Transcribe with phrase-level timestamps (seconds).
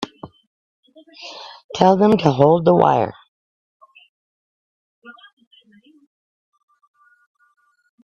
[1.75, 3.13] Tell them to hold the wire.